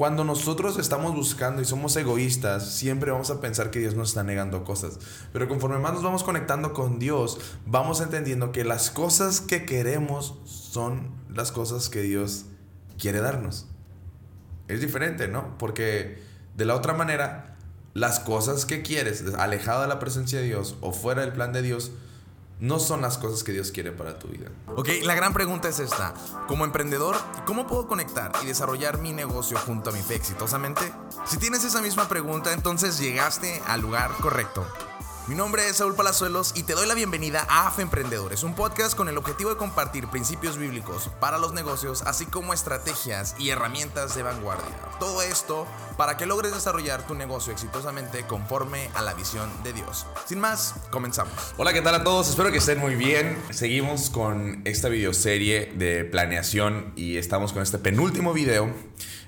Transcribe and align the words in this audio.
cuando 0.00 0.24
nosotros 0.24 0.78
estamos 0.78 1.14
buscando 1.14 1.60
y 1.60 1.66
somos 1.66 1.94
egoístas, 1.94 2.72
siempre 2.72 3.10
vamos 3.10 3.28
a 3.28 3.38
pensar 3.42 3.70
que 3.70 3.80
Dios 3.80 3.94
nos 3.96 4.08
está 4.08 4.22
negando 4.22 4.64
cosas. 4.64 4.98
Pero 5.30 5.46
conforme 5.46 5.78
más 5.78 5.92
nos 5.92 6.02
vamos 6.02 6.24
conectando 6.24 6.72
con 6.72 6.98
Dios, 6.98 7.38
vamos 7.66 8.00
entendiendo 8.00 8.50
que 8.50 8.64
las 8.64 8.90
cosas 8.90 9.42
que 9.42 9.66
queremos 9.66 10.38
son 10.46 11.10
las 11.28 11.52
cosas 11.52 11.90
que 11.90 12.00
Dios 12.00 12.46
quiere 12.98 13.20
darnos. 13.20 13.66
Es 14.68 14.80
diferente, 14.80 15.28
¿no? 15.28 15.58
Porque 15.58 16.22
de 16.56 16.64
la 16.64 16.76
otra 16.76 16.94
manera, 16.94 17.58
las 17.92 18.20
cosas 18.20 18.64
que 18.64 18.80
quieres, 18.80 19.22
alejado 19.36 19.82
de 19.82 19.88
la 19.88 19.98
presencia 19.98 20.38
de 20.38 20.46
Dios 20.46 20.76
o 20.80 20.92
fuera 20.92 21.20
del 21.20 21.34
plan 21.34 21.52
de 21.52 21.60
Dios, 21.60 21.92
no 22.60 22.78
son 22.78 23.00
las 23.00 23.18
cosas 23.18 23.42
que 23.42 23.52
Dios 23.52 23.72
quiere 23.72 23.90
para 23.92 24.18
tu 24.18 24.28
vida. 24.28 24.50
Ok, 24.76 24.88
la 25.02 25.14
gran 25.14 25.32
pregunta 25.32 25.68
es 25.68 25.80
esta. 25.80 26.14
Como 26.46 26.64
emprendedor, 26.64 27.16
¿cómo 27.46 27.66
puedo 27.66 27.86
conectar 27.86 28.32
y 28.42 28.46
desarrollar 28.46 28.98
mi 28.98 29.12
negocio 29.12 29.58
junto 29.58 29.90
a 29.90 29.92
mi 29.92 30.00
fe 30.00 30.14
exitosamente? 30.14 30.92
Si 31.26 31.38
tienes 31.38 31.64
esa 31.64 31.80
misma 31.80 32.08
pregunta, 32.08 32.52
entonces 32.52 32.98
llegaste 32.98 33.62
al 33.66 33.80
lugar 33.80 34.12
correcto. 34.20 34.66
Mi 35.30 35.36
nombre 35.36 35.68
es 35.68 35.76
Saúl 35.76 35.94
Palazuelos 35.94 36.52
y 36.56 36.64
te 36.64 36.72
doy 36.72 36.88
la 36.88 36.94
bienvenida 36.94 37.46
a 37.48 37.68
AFE 37.68 37.82
Emprendedores, 37.82 38.42
un 38.42 38.56
podcast 38.56 38.96
con 38.96 39.08
el 39.08 39.16
objetivo 39.16 39.50
de 39.50 39.56
compartir 39.56 40.08
principios 40.08 40.58
bíblicos 40.58 41.08
para 41.20 41.38
los 41.38 41.52
negocios, 41.52 42.02
así 42.02 42.26
como 42.26 42.52
estrategias 42.52 43.36
y 43.38 43.50
herramientas 43.50 44.16
de 44.16 44.24
vanguardia. 44.24 44.74
Todo 44.98 45.22
esto 45.22 45.68
para 45.96 46.16
que 46.16 46.26
logres 46.26 46.52
desarrollar 46.52 47.06
tu 47.06 47.14
negocio 47.14 47.52
exitosamente 47.52 48.24
conforme 48.26 48.90
a 48.94 49.02
la 49.02 49.14
visión 49.14 49.48
de 49.62 49.72
Dios. 49.72 50.04
Sin 50.26 50.40
más, 50.40 50.74
comenzamos. 50.90 51.32
Hola, 51.58 51.72
¿qué 51.72 51.80
tal 51.80 51.94
a 51.94 52.02
todos? 52.02 52.28
Espero 52.28 52.50
que 52.50 52.58
estén 52.58 52.80
muy 52.80 52.96
bien. 52.96 53.40
Seguimos 53.50 54.10
con 54.10 54.62
esta 54.64 54.88
videoserie 54.88 55.72
de 55.76 56.04
planeación 56.06 56.92
y 56.96 57.18
estamos 57.18 57.52
con 57.52 57.62
este 57.62 57.78
penúltimo 57.78 58.32
video 58.32 58.68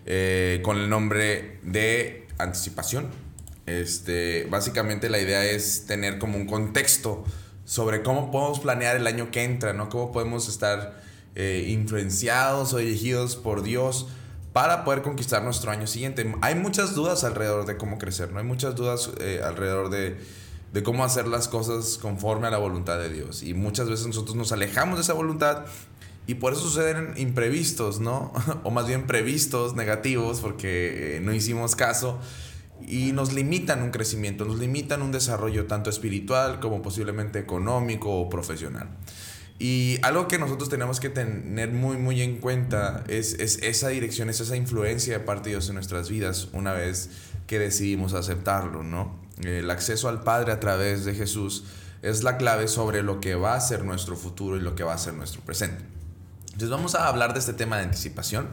eh, 0.05 0.62
con 0.65 0.79
el 0.79 0.91
nombre 0.91 1.60
de 1.62 2.27
anticipación 2.38 3.32
este, 3.66 4.47
básicamente 4.51 5.09
la 5.09 5.18
idea 5.18 5.45
es 5.45 5.87
tener 5.87 6.18
como 6.18 6.37
un 6.37 6.46
contexto 6.46 7.24
sobre 7.65 8.02
cómo 8.02 8.30
podemos 8.30 8.60
planear 8.60 8.96
el 8.96 9.07
año 9.07 9.30
que 9.30 9.45
entra, 9.45 9.73
¿no? 9.73 9.88
Cómo 9.88 10.13
podemos 10.13 10.49
estar 10.49 11.01
eh, 11.35 11.66
influenciados 11.68 12.73
o 12.73 12.79
dirigidos 12.79 13.37
por 13.37 13.63
Dios 13.63 14.09
para 14.52 14.85
poder 14.85 15.02
conquistar 15.02 15.43
nuestro 15.43 15.71
año 15.71 15.87
siguiente. 15.87 16.35
Hay 16.43 16.55
muchas 16.55 16.95
dudas 16.95 17.24
alrededor 17.24 17.65
de 17.65 17.77
cómo 17.77 17.99
crecer, 17.99 18.33
¿no? 18.33 18.38
Hay 18.38 18.45
muchas 18.45 18.74
dudas 18.74 19.10
eh, 19.21 19.40
alrededor 19.43 19.90
de, 19.90 20.18
de 20.73 20.83
cómo 20.83 21.05
hacer 21.05 21.29
las 21.29 21.49
cosas 21.49 21.99
conforme 21.99 22.49
a 22.49 22.51
la 22.51 22.59
voluntad 22.59 22.99
de 22.99 23.09
Dios. 23.09 23.43
Y 23.43 23.55
muchas 23.55 23.88
veces 23.88 24.07
nosotros 24.07 24.37
nos 24.37 24.52
alejamos 24.52 24.96
de 24.96 25.02
esa 25.02 25.15
voluntad 25.15 25.65
y 26.27 26.35
por 26.35 26.52
eso 26.52 26.63
suceden 26.63 27.15
imprevistos, 27.16 28.01
¿no? 28.01 28.33
o 28.65 28.71
más 28.71 28.87
bien 28.87 29.07
previstos, 29.07 29.74
negativos, 29.74 30.40
porque 30.40 31.16
eh, 31.16 31.21
no 31.21 31.33
hicimos 31.33 31.74
caso 31.77 32.18
y 32.87 33.13
nos 33.13 33.33
limitan 33.33 33.83
un 33.83 33.91
crecimiento, 33.91 34.45
nos 34.45 34.59
limitan 34.59 35.02
un 35.02 35.13
desarrollo 35.13 35.66
tanto 35.66 35.91
espiritual 35.91 36.61
como 36.61 36.83
posiblemente 36.83 37.39
económico 37.39 38.21
o 38.21 38.29
profesional. 38.29 38.89
Y 39.59 39.99
algo 40.02 40.27
que 40.27 40.39
nosotros 40.39 40.69
tenemos 40.69 40.99
que 40.99 41.09
tener 41.09 41.71
muy, 41.71 41.97
muy 41.97 42.21
en 42.21 42.39
cuenta 42.39 43.05
es, 43.07 43.35
esa 43.35 43.89
dirección, 43.89 44.29
es 44.29 44.41
esa 44.41 44.57
influencia 44.57 45.19
de 45.19 45.24
parte 45.24 45.51
de 45.51 45.57
Dios 45.57 45.69
en 45.69 45.74
nuestras 45.74 46.09
vidas 46.09 46.49
una 46.52 46.73
vez 46.73 47.11
que 47.47 47.59
decidimos 47.59 48.15
aceptarlo, 48.15 48.83
¿no? 48.83 49.21
El 49.45 49.71
acceso 49.71 50.09
al 50.09 50.23
Padre 50.23 50.52
a 50.52 50.59
través 50.59 51.05
de 51.05 51.15
Jesús 51.15 51.65
es 52.02 52.24
la 52.24 52.39
clave 52.39 52.67
sobre 52.67 53.02
lo 53.02 53.21
que 53.21 53.37
va 53.37 53.55
a 53.55 53.61
ser 53.61 53.85
nuestro 53.85 54.17
futuro 54.17 54.57
y 54.57 54.61
lo 54.61 54.74
que 54.74 54.83
va 54.83 54.95
a 54.95 54.99
ser 54.99 55.15
nuestro 55.15 55.43
presente. 55.43 55.85
Entonces 56.46 56.71
vamos 56.71 56.95
a 56.95 57.07
hablar 57.07 57.33
de 57.33 57.39
este 57.39 57.52
tema 57.52 57.77
de 57.77 57.85
anticipación. 57.85 58.49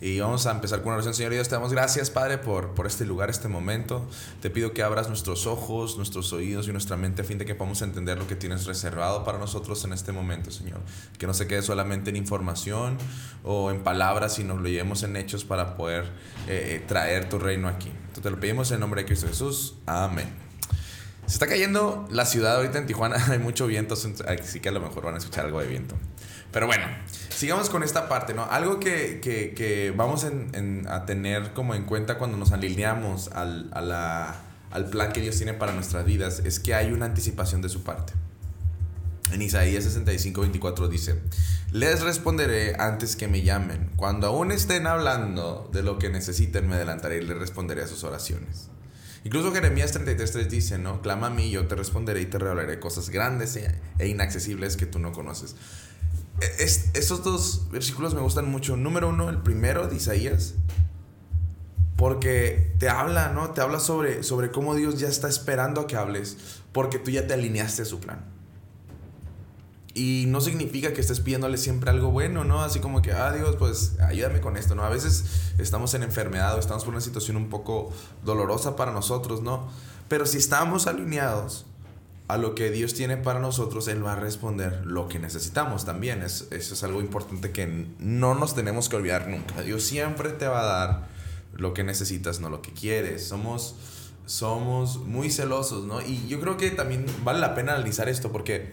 Y 0.00 0.20
vamos 0.20 0.46
a 0.46 0.50
empezar 0.50 0.80
con 0.80 0.88
una 0.88 0.96
oración. 0.96 1.14
Señor 1.14 1.32
Dios, 1.32 1.48
te 1.48 1.54
damos 1.54 1.72
gracias, 1.72 2.10
Padre, 2.10 2.38
por, 2.38 2.74
por 2.74 2.86
este 2.86 3.06
lugar, 3.06 3.30
este 3.30 3.48
momento. 3.48 4.06
Te 4.42 4.50
pido 4.50 4.72
que 4.72 4.82
abras 4.82 5.08
nuestros 5.08 5.46
ojos, 5.46 5.96
nuestros 5.96 6.32
oídos 6.32 6.68
y 6.68 6.72
nuestra 6.72 6.96
mente 6.96 7.22
a 7.22 7.24
fin 7.24 7.38
de 7.38 7.44
que 7.44 7.54
podamos 7.54 7.80
entender 7.82 8.18
lo 8.18 8.26
que 8.26 8.36
tienes 8.36 8.66
reservado 8.66 9.24
para 9.24 9.38
nosotros 9.38 9.84
en 9.84 9.92
este 9.92 10.12
momento, 10.12 10.50
Señor. 10.50 10.80
Que 11.18 11.26
no 11.26 11.34
se 11.34 11.46
quede 11.46 11.62
solamente 11.62 12.10
en 12.10 12.16
información 12.16 12.98
o 13.44 13.70
en 13.70 13.82
palabras, 13.82 14.34
sino 14.34 14.56
lo 14.56 14.68
llevemos 14.68 15.02
en 15.02 15.16
hechos 15.16 15.44
para 15.44 15.76
poder 15.76 16.04
eh, 16.48 16.76
eh, 16.76 16.84
traer 16.86 17.28
tu 17.28 17.38
reino 17.38 17.68
aquí. 17.68 17.88
Entonces 17.88 18.22
te 18.22 18.30
lo 18.30 18.40
pedimos 18.40 18.70
en 18.72 18.80
nombre 18.80 19.02
de 19.02 19.06
Cristo 19.06 19.26
Jesús. 19.26 19.74
Amén. 19.86 20.44
Se 21.26 21.34
está 21.34 21.46
cayendo 21.46 22.06
la 22.10 22.26
ciudad 22.26 22.56
ahorita 22.56 22.78
en 22.78 22.86
Tijuana, 22.86 23.16
hay 23.30 23.38
mucho 23.38 23.66
viento, 23.66 23.94
así 23.94 24.60
que 24.60 24.68
a 24.68 24.72
lo 24.72 24.80
mejor 24.80 25.04
van 25.04 25.14
a 25.14 25.18
escuchar 25.18 25.46
algo 25.46 25.60
de 25.60 25.66
viento. 25.66 25.94
Pero 26.54 26.68
bueno, 26.68 26.84
sigamos 27.30 27.68
con 27.68 27.82
esta 27.82 28.08
parte, 28.08 28.32
¿no? 28.32 28.44
Algo 28.44 28.78
que, 28.78 29.18
que, 29.20 29.54
que 29.54 29.90
vamos 29.90 30.24
a 30.24 31.04
tener 31.04 31.52
como 31.52 31.74
en 31.74 31.82
cuenta 31.82 32.16
cuando 32.16 32.36
nos 32.36 32.52
alineamos 32.52 33.28
al, 33.32 33.70
a 33.72 33.80
la, 33.80 34.36
al 34.70 34.88
plan 34.88 35.12
que 35.12 35.20
Dios 35.20 35.36
tiene 35.36 35.52
para 35.52 35.72
nuestras 35.72 36.04
vidas 36.04 36.42
es 36.44 36.60
que 36.60 36.76
hay 36.76 36.92
una 36.92 37.06
anticipación 37.06 37.60
de 37.60 37.68
su 37.68 37.82
parte. 37.82 38.12
En 39.32 39.42
Isaías 39.42 39.82
65, 39.82 40.42
24 40.42 40.86
dice, 40.86 41.20
les 41.72 42.02
responderé 42.02 42.76
antes 42.78 43.16
que 43.16 43.26
me 43.26 43.42
llamen. 43.42 43.90
Cuando 43.96 44.28
aún 44.28 44.52
estén 44.52 44.86
hablando 44.86 45.68
de 45.72 45.82
lo 45.82 45.98
que 45.98 46.08
necesiten, 46.08 46.68
me 46.68 46.76
adelantaré 46.76 47.16
y 47.16 47.22
les 47.22 47.36
responderé 47.36 47.82
a 47.82 47.88
sus 47.88 48.04
oraciones. 48.04 48.68
Incluso 49.24 49.52
Jeremías 49.52 49.90
33, 49.90 50.48
dice, 50.48 50.78
¿no? 50.78 51.02
Clama 51.02 51.28
a 51.28 51.30
mí, 51.30 51.50
yo 51.50 51.66
te 51.66 51.74
responderé 51.74 52.20
y 52.20 52.26
te 52.26 52.38
revelaré 52.38 52.78
cosas 52.78 53.10
grandes 53.10 53.56
e 53.56 54.06
inaccesibles 54.06 54.76
que 54.76 54.86
tú 54.86 55.00
no 55.00 55.10
conoces. 55.10 55.56
Es, 56.40 56.90
estos 56.94 57.22
dos 57.22 57.68
versículos 57.70 58.14
me 58.14 58.20
gustan 58.20 58.50
mucho. 58.50 58.76
Número 58.76 59.08
uno, 59.08 59.30
el 59.30 59.38
primero 59.38 59.86
de 59.88 59.96
Isaías. 59.96 60.54
Porque 61.96 62.74
te 62.78 62.88
habla, 62.88 63.28
¿no? 63.28 63.50
Te 63.50 63.60
habla 63.60 63.78
sobre, 63.78 64.22
sobre 64.22 64.50
cómo 64.50 64.74
Dios 64.74 64.98
ya 64.98 65.08
está 65.08 65.28
esperando 65.28 65.82
a 65.82 65.86
que 65.86 65.96
hables. 65.96 66.36
Porque 66.72 66.98
tú 66.98 67.10
ya 67.10 67.26
te 67.26 67.34
alineaste 67.34 67.82
a 67.82 67.84
su 67.84 68.00
plan. 68.00 68.24
Y 69.94 70.24
no 70.26 70.40
significa 70.40 70.92
que 70.92 71.00
estés 71.00 71.20
pidiéndole 71.20 71.56
siempre 71.56 71.88
algo 71.88 72.10
bueno, 72.10 72.42
¿no? 72.42 72.62
Así 72.62 72.80
como 72.80 73.00
que, 73.00 73.12
ah, 73.12 73.32
Dios, 73.32 73.54
pues 73.56 73.92
ayúdame 74.00 74.40
con 74.40 74.56
esto, 74.56 74.74
¿no? 74.74 74.82
A 74.82 74.88
veces 74.88 75.52
estamos 75.58 75.94
en 75.94 76.02
enfermedad 76.02 76.56
o 76.56 76.58
estamos 76.58 76.82
por 76.82 76.92
una 76.92 77.00
situación 77.00 77.36
un 77.36 77.48
poco 77.48 77.92
dolorosa 78.24 78.74
para 78.74 78.90
nosotros, 78.90 79.40
¿no? 79.42 79.68
Pero 80.08 80.26
si 80.26 80.38
estamos 80.38 80.88
alineados 80.88 81.66
a 82.26 82.38
lo 82.38 82.54
que 82.54 82.70
Dios 82.70 82.94
tiene 82.94 83.16
para 83.16 83.38
nosotros, 83.38 83.86
Él 83.88 84.04
va 84.04 84.14
a 84.14 84.16
responder 84.16 84.86
lo 84.86 85.08
que 85.08 85.18
necesitamos 85.18 85.84
también. 85.84 86.22
Es, 86.22 86.48
eso 86.50 86.74
es 86.74 86.82
algo 86.82 87.00
importante 87.00 87.50
que 87.50 87.86
no 87.98 88.34
nos 88.34 88.54
tenemos 88.54 88.88
que 88.88 88.96
olvidar 88.96 89.28
nunca. 89.28 89.60
Dios 89.62 89.82
siempre 89.82 90.30
te 90.30 90.46
va 90.46 90.60
a 90.60 90.64
dar 90.64 91.08
lo 91.52 91.74
que 91.74 91.84
necesitas, 91.84 92.40
no 92.40 92.48
lo 92.48 92.62
que 92.62 92.72
quieres. 92.72 93.26
Somos, 93.26 93.76
somos 94.24 94.96
muy 94.98 95.30
celosos, 95.30 95.84
¿no? 95.84 96.00
Y 96.00 96.26
yo 96.26 96.40
creo 96.40 96.56
que 96.56 96.70
también 96.70 97.04
vale 97.22 97.40
la 97.40 97.54
pena 97.54 97.74
analizar 97.74 98.08
esto 98.08 98.32
porque 98.32 98.72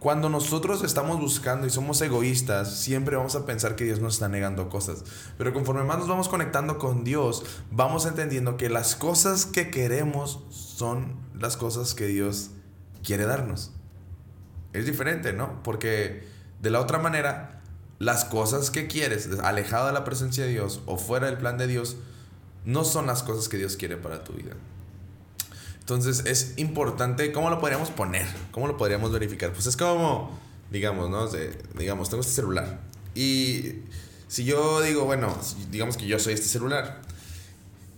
cuando 0.00 0.28
nosotros 0.28 0.82
estamos 0.82 1.20
buscando 1.20 1.66
y 1.66 1.70
somos 1.70 2.00
egoístas, 2.02 2.80
siempre 2.80 3.16
vamos 3.16 3.34
a 3.34 3.46
pensar 3.46 3.76
que 3.76 3.84
Dios 3.84 4.00
nos 4.00 4.14
está 4.14 4.28
negando 4.28 4.68
cosas. 4.68 5.04
Pero 5.36 5.52
conforme 5.52 5.84
más 5.84 5.98
nos 5.98 6.08
vamos 6.08 6.28
conectando 6.28 6.78
con 6.78 7.04
Dios, 7.04 7.44
vamos 7.70 8.06
entendiendo 8.06 8.56
que 8.56 8.70
las 8.70 8.94
cosas 8.94 9.46
que 9.46 9.70
queremos 9.70 10.40
son 10.50 11.16
las 11.34 11.56
cosas 11.56 11.94
que 11.94 12.06
Dios 12.06 12.50
quiere 13.08 13.24
darnos. 13.24 13.70
Es 14.74 14.84
diferente, 14.84 15.32
¿no? 15.32 15.62
Porque 15.62 16.28
de 16.60 16.68
la 16.68 16.78
otra 16.78 16.98
manera, 16.98 17.62
las 17.98 18.26
cosas 18.26 18.70
que 18.70 18.86
quieres, 18.86 19.30
alejado 19.42 19.86
de 19.86 19.94
la 19.94 20.04
presencia 20.04 20.44
de 20.44 20.50
Dios 20.50 20.82
o 20.84 20.98
fuera 20.98 21.24
del 21.24 21.38
plan 21.38 21.56
de 21.56 21.66
Dios, 21.66 21.96
no 22.66 22.84
son 22.84 23.06
las 23.06 23.22
cosas 23.22 23.48
que 23.48 23.56
Dios 23.56 23.78
quiere 23.78 23.96
para 23.96 24.24
tu 24.24 24.34
vida. 24.34 24.52
Entonces 25.80 26.24
es 26.26 26.52
importante, 26.58 27.32
¿cómo 27.32 27.48
lo 27.48 27.60
podríamos 27.60 27.88
poner? 27.88 28.26
¿Cómo 28.50 28.66
lo 28.66 28.76
podríamos 28.76 29.10
verificar? 29.10 29.54
Pues 29.54 29.64
es 29.64 29.78
como, 29.78 30.38
digamos, 30.70 31.08
¿no? 31.08 31.28
digamos, 31.78 32.10
tengo 32.10 32.20
este 32.20 32.34
celular. 32.34 32.78
Y 33.14 33.84
si 34.26 34.44
yo 34.44 34.82
digo, 34.82 35.06
bueno, 35.06 35.34
digamos 35.70 35.96
que 35.96 36.06
yo 36.06 36.18
soy 36.18 36.34
este 36.34 36.48
celular 36.48 37.00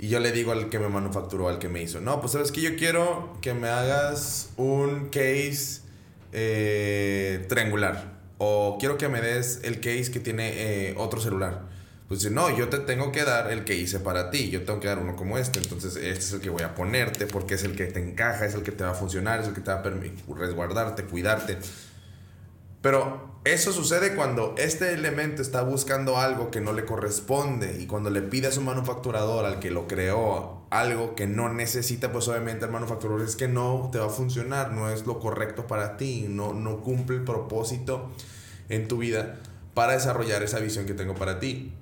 y 0.03 0.09
yo 0.09 0.19
le 0.19 0.33
digo 0.33 0.53
al 0.53 0.71
que 0.71 0.79
me 0.79 0.89
manufacturó, 0.89 1.51
al 1.51 1.59
que 1.59 1.69
me 1.69 1.83
hizo, 1.83 2.01
no, 2.01 2.21
pues 2.21 2.33
sabes 2.33 2.53
que 2.53 2.63
yo 2.63 2.75
quiero 2.75 3.37
que 3.43 3.53
me 3.53 3.69
hagas 3.69 4.49
un 4.57 5.11
case 5.11 5.83
eh, 6.33 7.45
triangular. 7.51 8.19
O 8.39 8.79
quiero 8.81 8.97
que 8.97 9.09
me 9.09 9.21
des 9.21 9.61
el 9.63 9.81
case 9.81 10.11
que 10.11 10.19
tiene 10.19 10.53
eh, 10.89 10.95
otro 10.97 11.21
celular. 11.21 11.69
Pues 12.09 12.21
dice, 12.21 12.35
no, 12.35 12.57
yo 12.57 12.71
te 12.71 12.79
tengo 12.79 13.13
que 13.13 13.25
dar 13.25 13.53
el 13.53 13.65
que 13.65 13.77
hice 13.77 14.01
para 14.01 14.31
ti. 14.31 14.49
Yo 14.49 14.63
tengo 14.63 14.81
que 14.81 14.89
dar 14.89 14.99
uno 15.01 15.17
como 15.17 15.37
este. 15.37 15.59
Entonces, 15.59 15.97
este 15.97 16.25
es 16.25 16.33
el 16.33 16.41
que 16.41 16.49
voy 16.49 16.63
a 16.63 16.75
ponerte 16.75 17.27
porque 17.27 17.55
es 17.55 17.65
el 17.65 17.77
que 17.77 17.85
te 17.85 18.01
encaja, 18.01 18.47
es 18.47 18.55
el 18.55 18.63
que 18.63 18.73
te 18.73 18.85
va 18.85 18.93
a 18.93 18.95
funcionar, 18.95 19.41
es 19.41 19.49
el 19.49 19.53
que 19.55 19.61
te 19.61 19.71
va 19.71 19.81
a 19.81 20.35
resguardarte, 20.35 21.05
cuidarte. 21.05 21.59
Pero 22.81 23.30
eso 23.45 23.73
sucede 23.73 24.15
cuando 24.15 24.55
este 24.59 24.93
elemento 24.93 25.41
está 25.41 25.63
buscando 25.63 26.19
algo 26.19 26.51
que 26.51 26.61
no 26.61 26.75
le 26.75 26.85
corresponde 26.85 27.81
y 27.81 27.87
cuando 27.87 28.11
le 28.11 28.21
pide 28.21 28.49
a 28.49 28.53
su 28.53 28.61
manufacturador, 28.61 29.47
al 29.47 29.61
que 29.61 29.71
lo 29.71 29.89
creó, 29.89 30.61
algo 30.69 31.15
que 31.15 31.27
no 31.27 31.49
necesita, 31.49 32.13
pues 32.13 32.29
obviamente 32.29 32.67
el 32.67 32.71
manufacturador 32.71 33.23
es 33.23 33.37
que 33.37 33.49
no 33.49 33.89
te 33.91 33.99
va 33.99 34.07
a 34.07 34.11
funcionar, 34.11 34.73
no 34.73 34.91
es 34.91 35.07
lo 35.07 35.21
correcto 35.21 35.67
para 35.67 35.97
ti, 35.97 36.27
no, 36.29 36.53
no 36.53 36.83
cumple 36.83 37.17
el 37.17 37.25
propósito 37.25 38.11
en 38.69 38.89
tu 38.89 38.99
vida 38.99 39.39
para 39.73 39.95
desarrollar 39.95 40.43
esa 40.43 40.59
visión 40.59 40.85
que 40.85 40.93
tengo 40.93 41.15
para 41.15 41.41
ti. 41.41 41.73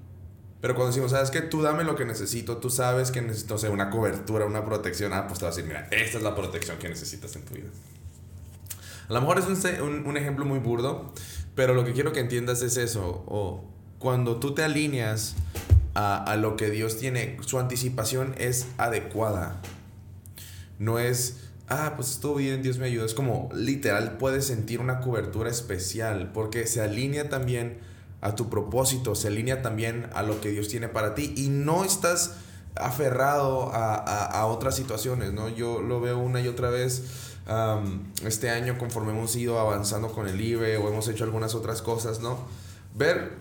Pero 0.61 0.75
cuando 0.75 0.91
decimos, 0.91 1.11
sabes 1.11 1.31
que 1.31 1.41
tú 1.41 1.63
dame 1.63 1.85
lo 1.85 1.97
que 1.97 2.05
necesito, 2.05 2.59
tú 2.59 2.71
sabes 2.71 3.11
que 3.11 3.21
necesito, 3.21 3.57
o 3.57 3.59
sea, 3.59 3.71
una 3.71 3.91
cobertura, 3.91 4.45
una 4.45 4.65
protección, 4.65 5.13
ah, 5.13 5.27
pues 5.27 5.39
te 5.39 5.45
vas 5.45 5.55
a 5.55 5.57
decir, 5.57 5.69
mira, 5.69 5.89
esta 5.91 6.19
es 6.19 6.23
la 6.23 6.35
protección 6.35 6.79
que 6.79 6.89
necesitas 6.89 7.35
en 7.37 7.43
tu 7.43 7.55
vida. 7.55 7.69
A 9.09 9.13
lo 9.15 9.21
mejor 9.21 9.39
es 9.39 9.81
un, 9.81 10.07
un, 10.07 10.17
ejemplo 10.17 10.45
muy 10.45 10.59
burdo, 10.59 11.13
pero 11.59 11.75
lo 11.75 11.85
que 11.85 11.93
quiero 11.93 12.13
que 12.13 12.21
entiendas 12.21 12.63
es 12.63 12.77
eso. 12.77 13.25
O 13.27 13.65
cuando 13.99 14.37
tú 14.37 14.55
te 14.55 14.63
alineas 14.63 15.35
a, 15.93 16.23
a 16.23 16.37
lo 16.37 16.55
que 16.57 16.71
Dios 16.71 16.99
tiene, 16.99 17.37
su 17.45 17.59
anticipación 17.59 18.37
es 18.39 18.69
adecuada. 18.79 19.61
No 20.79 21.01
es, 21.01 21.41
ah, 21.67 21.95
pues 21.97 22.11
estuvo 22.11 22.37
bien, 22.37 22.63
Dios 22.63 22.79
me 22.79 22.87
ayuda. 22.87 23.07
Es 23.07 23.13
como 23.13 23.49
literal 23.53 24.19
puedes 24.19 24.47
sentir 24.47 24.79
una 24.79 25.01
cobertura 25.01 25.51
especial 25.51 26.31
porque 26.33 26.65
se 26.69 26.81
alinea 26.81 27.29
también 27.29 27.79
a 28.21 28.37
tu 28.37 28.49
propósito, 28.49 29.17
se 29.17 29.27
alinea 29.27 29.61
también 29.61 30.07
a 30.15 30.23
lo 30.23 30.41
que 30.41 30.51
Dios 30.51 30.69
tiene 30.69 30.87
para 30.87 31.17
ti 31.17 31.35
y 31.37 31.49
no 31.49 31.85
estás 31.85 32.37
aferrado 32.77 33.73
a, 33.73 33.97
a, 33.97 34.27
a 34.27 34.47
otras 34.47 34.77
situaciones, 34.77 35.33
¿no? 35.33 35.49
Yo 35.49 35.83
lo 35.83 36.01
veo 36.01 36.19
una 36.19 36.41
y 36.41 36.47
otra 36.47 36.71
vez 36.71 37.03
este 38.25 38.51
año 38.51 38.77
conforme 38.79 39.13
hemos 39.13 39.35
ido 39.37 39.59
avanzando 39.59 40.13
con 40.13 40.29
el 40.29 40.41
IBE 40.41 40.77
o 40.77 40.89
hemos 40.89 41.09
hecho 41.09 41.25
algunas 41.25 41.55
otras 41.55 41.83
cosas, 41.83 42.21
¿no? 42.21 42.39
Ver 42.95 43.33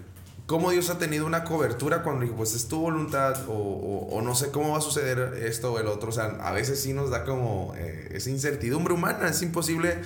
cómo 0.45 0.71
Dios 0.71 0.89
ha 0.89 0.97
tenido 0.97 1.25
una 1.25 1.43
cobertura 1.43 2.03
cuando 2.03 2.23
dijo, 2.23 2.35
pues 2.35 2.55
es 2.55 2.67
tu 2.67 2.79
voluntad 2.79 3.35
o, 3.49 4.07
o, 4.11 4.21
no 4.21 4.33
sé 4.33 4.49
cómo 4.51 4.71
va 4.71 4.77
a 4.77 4.81
suceder 4.81 5.43
esto 5.43 5.73
o 5.73 5.79
el 5.79 5.87
otro. 5.87 6.09
O 6.09 6.13
sea, 6.13 6.37
a 6.41 6.53
veces 6.53 6.81
sí 6.81 6.93
nos 6.93 7.09
da 7.09 7.25
como 7.25 7.73
eh, 7.75 8.09
esa 8.13 8.29
incertidumbre 8.29 8.93
humana, 8.93 9.27
es 9.27 9.41
imposible 9.41 9.97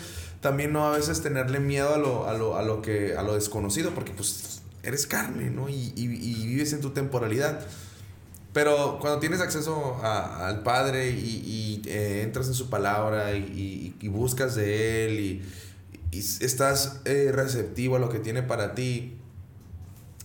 también 0.42 0.74
no 0.74 0.86
a 0.86 0.98
veces 0.98 1.21
tenerle 1.21 1.59
miedo 1.59 1.94
a 1.94 1.98
lo, 1.98 2.27
a 2.27 2.33
lo, 2.33 2.57
a 2.57 2.63
lo, 2.63 2.81
que, 2.81 3.15
a 3.15 3.21
lo 3.21 3.36
desconocido 3.36 3.92
porque 3.92 4.12
pues 4.12 4.63
eres 4.83 5.06
carne, 5.06 5.51
¿no? 5.51 5.69
Y, 5.69 5.94
y, 5.95 6.06
y 6.06 6.48
vives 6.48 6.74
en 6.74 6.81
tu 6.81 6.89
temporalidad. 6.89 7.65
Pero 8.53 8.98
cuando 9.00 9.19
tienes 9.19 9.39
acceso 9.39 10.00
a, 10.03 10.48
al 10.48 10.63
Padre 10.63 11.09
y, 11.12 11.81
eh, 11.86 12.21
entras 12.24 12.48
en 12.48 12.53
su 12.53 12.69
palabra 12.69 13.33
y, 13.33 13.95
buscas 14.09 14.56
de 14.56 15.06
Él 15.06 15.19
y, 15.19 15.42
estás 16.19 17.00
eh, 17.06 17.31
receptivo 17.33 17.95
a 17.95 18.00
lo 18.00 18.09
que 18.09 18.19
tiene 18.19 18.44
para 18.44 18.75
ti, 18.75 19.18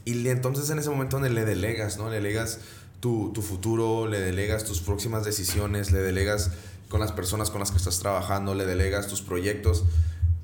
y 0.05 0.28
entonces 0.28 0.70
en 0.70 0.78
ese 0.78 0.90
momento 0.90 1.17
donde 1.17 1.31
le 1.31 1.44
delegas, 1.44 1.99
¿no? 1.99 2.08
Le 2.08 2.17
delegas 2.17 2.61
tu, 3.00 3.32
tu, 3.32 3.43
futuro, 3.43 4.06
le 4.06 4.20
delegas 4.20 4.64
tus 4.64 4.81
próximas 4.81 5.25
decisiones, 5.25 5.93
le 5.93 5.99
delegas 5.99 6.50
con 6.88 7.00
las 7.00 7.12
personas 7.12 7.50
con 7.50 7.61
las 7.61 7.70
que 7.70 7.78
estás 7.78 7.99
trabajando, 7.99 8.55
le 8.55 8.67
delegas 8.67 9.08
tus 9.08 9.23
proyectos, 9.23 9.84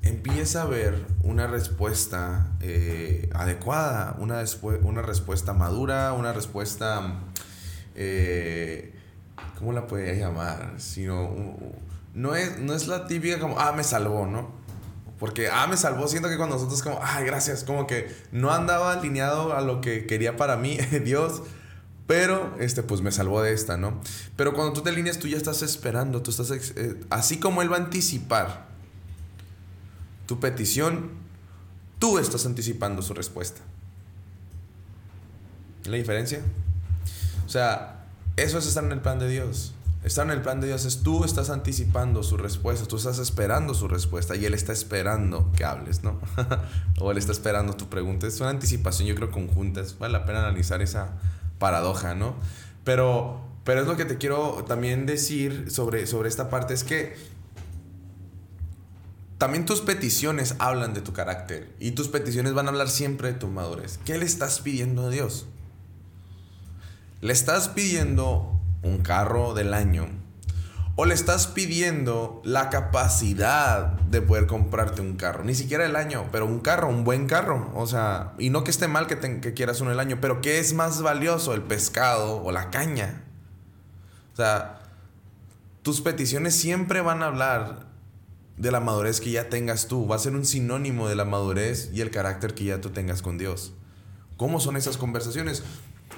empieza 0.01 0.63
a 0.63 0.65
ver 0.65 1.05
una 1.23 1.47
respuesta 1.47 2.51
eh, 2.61 3.29
adecuada, 3.33 4.17
una, 4.19 4.43
una 4.83 5.01
respuesta 5.01 5.53
madura, 5.53 6.13
una 6.13 6.33
respuesta 6.33 7.21
eh, 7.95 8.93
¿cómo 9.57 9.73
la 9.73 9.87
podría 9.87 10.13
llamar? 10.13 10.75
Sino, 10.77 11.33
no 12.13 12.35
es, 12.35 12.59
no 12.59 12.73
es 12.73 12.87
la 12.87 13.07
típica 13.07 13.39
como, 13.39 13.59
ah, 13.59 13.71
me 13.71 13.83
salvó, 13.83 14.25
¿no? 14.25 14.51
Porque, 15.19 15.47
ah, 15.47 15.67
me 15.67 15.77
salvó, 15.77 16.07
siento 16.07 16.29
que 16.29 16.37
cuando 16.37 16.55
nosotros 16.55 16.81
como, 16.81 16.99
ay, 17.01 17.25
gracias, 17.25 17.63
como 17.63 17.87
que 17.87 18.13
no 18.31 18.51
andaba 18.51 18.93
alineado 18.93 19.55
a 19.55 19.61
lo 19.61 19.79
que 19.81 20.05
quería 20.05 20.35
para 20.35 20.57
mí 20.57 20.77
Dios, 21.05 21.43
pero, 22.07 22.55
este, 22.59 22.83
pues 22.83 23.01
me 23.01 23.11
salvó 23.11 23.41
de 23.41 23.53
esta, 23.53 23.77
¿no? 23.77 24.01
Pero 24.35 24.53
cuando 24.53 24.73
tú 24.73 24.81
te 24.81 24.89
alineas, 24.89 25.19
tú 25.19 25.27
ya 25.27 25.37
estás 25.37 25.61
esperando, 25.61 26.21
tú 26.21 26.31
estás, 26.31 26.51
eh, 26.51 26.99
así 27.09 27.39
como 27.39 27.61
Él 27.61 27.71
va 27.71 27.77
a 27.77 27.79
anticipar 27.79 28.65
tu 30.25 30.39
petición, 30.39 31.11
tú 31.99 32.19
estás 32.19 32.45
anticipando 32.45 33.01
su 33.01 33.13
respuesta. 33.13 33.61
¿La 35.85 35.97
diferencia? 35.97 36.41
Sea, 37.53 38.07
eso 38.35 38.57
es 38.57 38.65
estar 38.65 38.83
en 38.83 38.93
el 38.93 39.01
plan 39.01 39.19
de 39.19 39.29
Dios. 39.29 39.75
Estar 40.03 40.25
en 40.25 40.31
el 40.31 40.41
plan 40.41 40.59
de 40.59 40.65
Dios 40.65 40.85
es 40.85 41.03
tú 41.03 41.23
estás 41.23 41.51
anticipando 41.51 42.23
su 42.23 42.35
respuesta, 42.35 42.87
tú 42.87 42.95
estás 42.95 43.19
esperando 43.19 43.75
su 43.75 43.87
respuesta 43.87 44.35
y 44.35 44.43
Él 44.47 44.55
está 44.55 44.73
esperando 44.73 45.51
que 45.55 45.63
hables, 45.63 46.01
¿no? 46.01 46.19
o 46.99 47.11
Él 47.11 47.19
está 47.19 47.31
esperando 47.31 47.75
tu 47.75 47.89
pregunta. 47.89 48.25
Es 48.25 48.39
una 48.39 48.49
anticipación, 48.49 49.07
yo 49.07 49.13
creo, 49.13 49.29
conjunta. 49.29 49.83
Vale 49.99 50.13
la 50.13 50.25
pena 50.25 50.39
analizar 50.39 50.81
esa 50.81 51.11
paradoja, 51.59 52.15
¿no? 52.15 52.33
Pero, 52.83 53.39
pero 53.63 53.81
es 53.81 53.87
lo 53.87 53.97
que 53.97 54.05
te 54.05 54.17
quiero 54.17 54.65
también 54.67 55.05
decir 55.05 55.69
sobre, 55.69 56.07
sobre 56.07 56.29
esta 56.29 56.49
parte, 56.49 56.73
es 56.73 56.83
que 56.83 57.15
también 59.37 59.67
tus 59.67 59.81
peticiones 59.81 60.55
hablan 60.57 60.95
de 60.95 61.01
tu 61.01 61.13
carácter 61.13 61.71
y 61.79 61.91
tus 61.91 62.07
peticiones 62.07 62.55
van 62.55 62.65
a 62.65 62.69
hablar 62.69 62.89
siempre 62.89 63.31
de 63.31 63.37
tu 63.37 63.47
madurez. 63.47 63.99
¿Qué 64.05 64.17
le 64.17 64.25
estás 64.25 64.59
pidiendo 64.59 65.05
a 65.05 65.09
Dios? 65.09 65.45
¿Le 67.23 67.31
estás 67.31 67.69
pidiendo 67.69 68.59
un 68.81 68.97
carro 68.97 69.53
del 69.53 69.73
año? 69.73 70.09
¿O 70.97 71.05
le 71.05 71.13
estás 71.13 71.47
pidiendo 71.47 72.41
la 72.43 72.69
capacidad 72.69 73.93
de 73.93 74.21
poder 74.21 74.45
comprarte 74.45 74.99
un 74.99 75.15
carro? 75.15 75.45
Ni 75.45 75.55
siquiera 75.55 75.85
el 75.85 75.95
año, 75.95 76.27
pero 76.33 76.45
un 76.45 76.59
carro, 76.59 76.89
un 76.89 77.05
buen 77.05 77.27
carro. 77.27 77.71
O 77.75 77.87
sea, 77.87 78.33
y 78.39 78.49
no 78.49 78.65
que 78.65 78.71
esté 78.71 78.89
mal 78.89 79.07
que, 79.07 79.39
que 79.39 79.53
quieras 79.53 79.79
uno 79.79 79.93
el 79.93 80.01
año, 80.01 80.17
pero 80.19 80.41
¿qué 80.41 80.59
es 80.59 80.73
más 80.73 81.01
valioso, 81.01 81.53
el 81.53 81.61
pescado 81.61 82.43
o 82.43 82.51
la 82.51 82.69
caña? 82.71 83.23
O 84.33 84.35
sea, 84.35 84.81
tus 85.81 86.01
peticiones 86.01 86.53
siempre 86.55 86.99
van 86.99 87.23
a 87.23 87.27
hablar 87.27 87.87
de 88.57 88.69
la 88.69 88.81
madurez 88.81 89.21
que 89.21 89.31
ya 89.31 89.47
tengas 89.47 89.87
tú. 89.87 90.09
Va 90.09 90.17
a 90.17 90.19
ser 90.19 90.35
un 90.35 90.45
sinónimo 90.45 91.07
de 91.07 91.15
la 91.15 91.23
madurez 91.23 91.89
y 91.93 92.01
el 92.01 92.11
carácter 92.11 92.53
que 92.53 92.65
ya 92.65 92.81
tú 92.81 92.89
tengas 92.89 93.21
con 93.21 93.37
Dios. 93.37 93.71
¿Cómo 94.35 94.59
son 94.59 94.75
esas 94.75 94.97
conversaciones? 94.97 95.63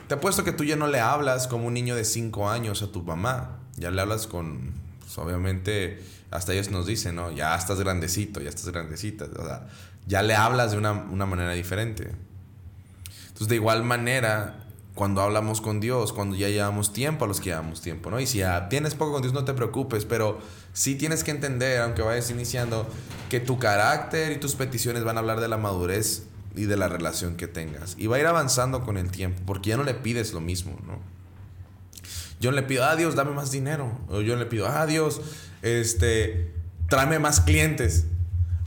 Te 0.07 0.15
apuesto 0.15 0.43
que 0.43 0.51
tú 0.51 0.63
ya 0.63 0.75
no 0.75 0.87
le 0.87 0.99
hablas 0.99 1.47
como 1.47 1.67
un 1.67 1.73
niño 1.73 1.95
de 1.95 2.05
5 2.05 2.49
años 2.49 2.81
a 2.83 2.91
tu 2.91 3.01
mamá. 3.01 3.59
Ya 3.75 3.91
le 3.91 4.01
hablas 4.01 4.27
con, 4.27 4.73
pues, 4.99 5.17
obviamente, 5.17 6.03
hasta 6.31 6.53
ellos 6.53 6.69
nos 6.69 6.85
dicen, 6.85 7.15
¿no? 7.15 7.31
Ya 7.31 7.55
estás 7.55 7.79
grandecito, 7.79 8.41
ya 8.41 8.49
estás 8.49 8.69
grandecita. 8.69 9.25
O 9.25 9.45
sea, 9.45 9.67
ya 10.05 10.21
le 10.21 10.35
hablas 10.35 10.71
de 10.71 10.77
una, 10.77 10.91
una 10.91 11.25
manera 11.25 11.53
diferente. 11.53 12.11
Entonces, 13.27 13.47
de 13.47 13.55
igual 13.55 13.83
manera, 13.83 14.65
cuando 14.95 15.21
hablamos 15.21 15.59
con 15.59 15.79
Dios, 15.79 16.13
cuando 16.13 16.35
ya 16.35 16.47
llevamos 16.47 16.93
tiempo 16.93 17.25
a 17.25 17.27
los 17.27 17.39
que 17.39 17.49
llevamos 17.49 17.81
tiempo, 17.81 18.09
¿no? 18.09 18.19
Y 18.19 18.27
si 18.27 18.39
ya 18.39 18.69
tienes 18.69 18.95
poco 18.95 19.11
con 19.11 19.21
Dios, 19.21 19.33
no 19.33 19.43
te 19.43 19.53
preocupes, 19.53 20.05
pero 20.05 20.39
sí 20.71 20.95
tienes 20.95 21.23
que 21.23 21.31
entender, 21.31 21.81
aunque 21.81 22.01
vayas 22.01 22.29
iniciando, 22.29 22.87
que 23.29 23.39
tu 23.41 23.59
carácter 23.59 24.31
y 24.31 24.37
tus 24.37 24.55
peticiones 24.55 25.03
van 25.03 25.17
a 25.17 25.19
hablar 25.19 25.41
de 25.41 25.49
la 25.49 25.57
madurez 25.57 26.27
y 26.55 26.65
de 26.65 26.77
la 26.77 26.87
relación 26.87 27.35
que 27.35 27.47
tengas. 27.47 27.95
Y 27.97 28.07
va 28.07 28.17
a 28.17 28.19
ir 28.19 28.27
avanzando 28.27 28.83
con 28.83 28.97
el 28.97 29.11
tiempo, 29.11 29.41
porque 29.45 29.69
ya 29.69 29.77
no 29.77 29.83
le 29.83 29.93
pides 29.93 30.33
lo 30.33 30.41
mismo, 30.41 30.77
¿no? 30.85 30.99
Yo 32.39 32.51
no 32.51 32.57
le 32.57 32.63
pido, 32.63 32.83
ah, 32.83 32.95
Dios, 32.95 33.15
dame 33.15 33.31
más 33.31 33.51
dinero. 33.51 33.97
O 34.09 34.21
yo 34.21 34.35
le 34.35 34.45
pido, 34.45 34.67
ah, 34.67 34.85
Dios, 34.85 35.21
este, 35.61 36.53
tráeme 36.89 37.19
más 37.19 37.41
clientes. 37.41 38.05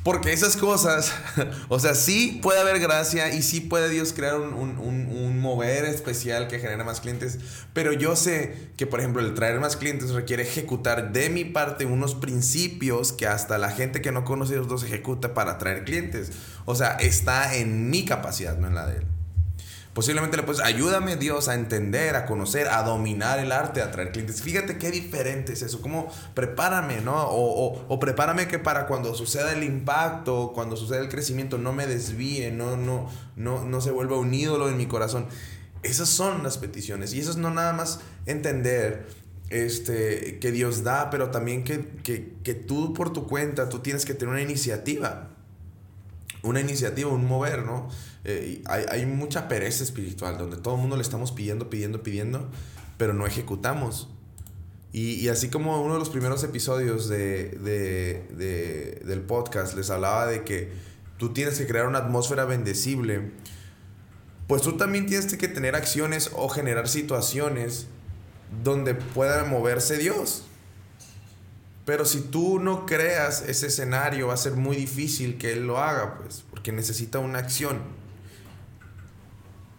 Porque 0.04 0.32
esas 0.32 0.56
cosas, 0.56 1.12
o 1.68 1.78
sea, 1.80 1.94
sí 1.94 2.38
puede 2.42 2.60
haber 2.60 2.78
gracia 2.78 3.34
y 3.34 3.42
sí 3.42 3.60
puede 3.60 3.90
Dios 3.90 4.12
crear 4.12 4.38
un, 4.38 5.40
mover 5.40 5.84
especial 5.84 6.48
que 6.48 6.58
genere 6.58 6.84
más 6.84 7.00
clientes, 7.00 7.38
pero 7.72 7.92
yo 7.92 8.16
sé 8.16 8.70
que, 8.76 8.86
por 8.86 9.00
ejemplo, 9.00 9.20
el 9.22 9.34
traer 9.34 9.60
más 9.60 9.76
clientes 9.76 10.10
requiere 10.10 10.42
ejecutar 10.42 11.12
de 11.12 11.30
mi 11.30 11.44
parte 11.44 11.84
unos 11.84 12.14
principios 12.14 13.12
que 13.12 13.26
hasta 13.26 13.58
la 13.58 13.70
gente 13.70 14.00
que 14.00 14.12
no 14.12 14.24
conoce 14.24 14.56
a 14.56 14.60
Dios 14.60 14.82
ejecuta 14.82 15.34
para 15.34 15.52
atraer 15.52 15.84
clientes. 15.84 16.30
O 16.64 16.74
sea, 16.74 16.92
está 16.92 17.54
en 17.56 17.90
mi 17.90 18.04
capacidad, 18.04 18.56
no 18.56 18.66
en 18.66 18.74
la 18.74 18.86
de 18.86 18.98
Él. 18.98 19.17
Posiblemente 19.98 20.36
le 20.36 20.44
puedes, 20.44 20.62
ayúdame 20.62 21.16
Dios 21.16 21.48
a 21.48 21.56
entender, 21.56 22.14
a 22.14 22.24
conocer, 22.24 22.68
a 22.68 22.84
dominar 22.84 23.40
el 23.40 23.50
arte, 23.50 23.82
a 23.82 23.90
traer 23.90 24.12
clientes. 24.12 24.42
Fíjate 24.42 24.78
qué 24.78 24.92
diferente 24.92 25.54
es 25.54 25.62
eso, 25.62 25.82
como 25.82 26.06
prepárame, 26.34 27.00
¿no? 27.00 27.16
O, 27.16 27.98
prepárame 27.98 28.46
que 28.46 28.60
para 28.60 28.86
cuando 28.86 29.12
suceda 29.16 29.52
el 29.52 29.64
impacto, 29.64 30.52
cuando 30.54 30.76
suceda 30.76 31.00
el 31.00 31.08
crecimiento, 31.08 31.58
no 31.58 31.72
me 31.72 31.88
desvíe, 31.88 32.52
no, 32.52 32.76
no, 32.76 33.10
no, 33.34 33.64
no 33.64 33.80
se 33.80 33.90
vuelva 33.90 34.16
un 34.18 34.32
ídolo 34.32 34.68
en 34.68 34.76
mi 34.76 34.86
corazón. 34.86 35.26
Esas 35.82 36.08
son 36.08 36.44
las 36.44 36.58
peticiones 36.58 37.12
y 37.12 37.18
eso 37.18 37.32
es 37.32 37.36
no 37.36 37.50
nada 37.50 37.72
más 37.72 37.98
entender 38.26 39.08
este, 39.50 40.38
que 40.38 40.52
Dios 40.52 40.84
da, 40.84 41.10
pero 41.10 41.32
también 41.32 41.64
que, 41.64 41.84
que, 42.04 42.36
que 42.44 42.54
tú 42.54 42.94
por 42.94 43.12
tu 43.12 43.26
cuenta, 43.26 43.68
tú 43.68 43.80
tienes 43.80 44.04
que 44.04 44.14
tener 44.14 44.32
una 44.32 44.42
iniciativa 44.42 45.30
una 46.42 46.60
iniciativa, 46.60 47.10
un 47.10 47.26
mover, 47.26 47.64
¿no? 47.64 47.88
Eh, 48.24 48.62
hay, 48.66 48.84
hay, 48.90 49.06
mucha 49.06 49.48
pereza 49.48 49.82
espiritual 49.84 50.38
donde 50.38 50.56
todo 50.56 50.74
el 50.74 50.80
mundo 50.80 50.96
le 50.96 51.02
estamos 51.02 51.32
pidiendo, 51.32 51.70
pidiendo, 51.70 52.02
pidiendo, 52.02 52.48
pero 52.96 53.14
no 53.14 53.26
ejecutamos. 53.26 54.08
Y, 54.92 55.14
y 55.14 55.28
así 55.28 55.48
como 55.48 55.82
uno 55.82 55.94
de 55.94 56.00
los 56.00 56.10
primeros 56.10 56.42
episodios 56.44 57.08
de, 57.08 57.50
de, 57.50 58.26
de, 58.36 59.02
del 59.04 59.20
podcast 59.20 59.76
les 59.76 59.90
hablaba 59.90 60.26
de 60.26 60.44
que 60.44 60.72
tú 61.18 61.32
tienes 61.32 61.58
que 61.58 61.66
crear 61.66 61.86
una 61.86 61.98
atmósfera 61.98 62.44
bendecible, 62.44 63.32
pues 64.46 64.62
tú 64.62 64.76
también 64.76 65.06
tienes 65.06 65.34
que 65.36 65.48
tener 65.48 65.76
acciones 65.76 66.30
o 66.34 66.48
generar 66.48 66.88
situaciones 66.88 67.86
donde 68.64 68.94
pueda 68.94 69.44
moverse 69.44 69.98
Dios. 69.98 70.47
Pero 71.88 72.04
si 72.04 72.20
tú 72.20 72.60
no 72.60 72.84
creas 72.84 73.40
ese 73.48 73.68
escenario, 73.68 74.26
va 74.26 74.34
a 74.34 74.36
ser 74.36 74.52
muy 74.52 74.76
difícil 74.76 75.38
que 75.38 75.54
Él 75.54 75.66
lo 75.66 75.78
haga, 75.78 76.18
pues, 76.18 76.44
porque 76.50 76.70
necesita 76.70 77.18
una 77.18 77.38
acción. 77.38 77.78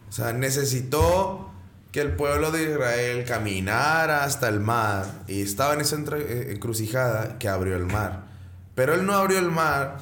O 0.09 0.11
sea, 0.11 0.33
necesitó 0.33 1.51
que 1.91 2.01
el 2.01 2.15
pueblo 2.15 2.49
de 2.49 2.63
Israel 2.63 3.25
caminara 3.25 4.23
hasta 4.23 4.49
el 4.49 4.59
mar 4.59 5.05
y 5.27 5.43
estaba 5.43 5.75
en 5.75 5.81
esa 5.81 5.97
eh, 5.97 6.47
encrucijada 6.49 7.37
que 7.37 7.47
abrió 7.47 7.75
el 7.75 7.85
mar. 7.85 8.25
Pero 8.73 8.95
él 8.95 9.05
no 9.05 9.13
abrió 9.13 9.37
el 9.37 9.51
mar 9.51 9.99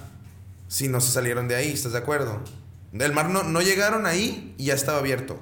si 0.70 0.88
no 0.88 1.02
se 1.02 1.12
salieron 1.12 1.50
de 1.50 1.56
ahí, 1.56 1.74
¿estás 1.74 1.92
de 1.92 1.98
acuerdo? 1.98 2.42
Del 2.94 3.12
mar 3.12 3.28
no, 3.28 3.44
no 3.44 3.62
llegaron 3.62 4.06
ahí 4.06 4.56
y 4.58 4.68
ya 4.68 4.76
estaba 4.76 5.00
abierto. 5.00 5.42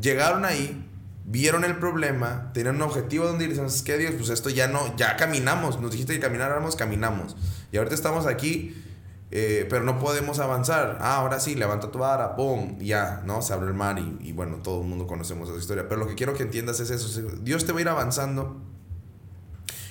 Llegaron 0.00 0.46
ahí, 0.46 0.81
vieron 1.24 1.64
el 1.64 1.76
problema, 1.76 2.50
tenían 2.52 2.76
un 2.76 2.82
objetivo 2.82 3.26
donde 3.26 3.48
dicen, 3.48 3.66
es 3.66 3.82
que 3.82 3.98
Dios, 3.98 4.14
pues 4.16 4.30
esto 4.30 4.50
ya 4.50 4.68
no, 4.68 4.96
ya 4.96 5.16
caminamos, 5.16 5.80
nos 5.80 5.90
dijiste 5.92 6.14
que 6.14 6.20
camináramos, 6.20 6.76
caminamos. 6.76 7.36
Y 7.70 7.76
ahorita 7.76 7.94
estamos 7.94 8.26
aquí 8.26 8.74
eh, 9.34 9.66
pero 9.70 9.82
no 9.82 9.98
podemos 9.98 10.38
avanzar. 10.40 10.98
Ah, 11.00 11.16
ahora 11.16 11.40
sí, 11.40 11.54
levanta 11.54 11.90
tu 11.90 11.98
vara, 11.98 12.36
¡pum! 12.36 12.78
Ya, 12.78 13.22
¿no? 13.24 13.40
Se 13.40 13.54
abre 13.54 13.68
el 13.68 13.74
mar 13.74 13.98
y, 13.98 14.28
y, 14.28 14.32
bueno, 14.32 14.58
todo 14.58 14.82
el 14.82 14.86
mundo 14.86 15.06
conocemos 15.06 15.48
esa 15.48 15.58
historia. 15.58 15.88
Pero 15.88 16.02
lo 16.02 16.06
que 16.06 16.14
quiero 16.14 16.34
que 16.34 16.42
entiendas 16.42 16.80
es 16.80 16.90
eso. 16.90 17.32
Dios 17.40 17.64
te 17.64 17.72
va 17.72 17.78
a 17.78 17.80
ir 17.80 17.88
avanzando 17.88 18.60